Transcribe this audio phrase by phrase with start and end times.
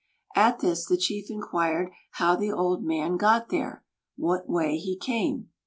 [0.35, 3.83] At this, the chief inquired how the old man got there,
[4.15, 5.51] what way he came.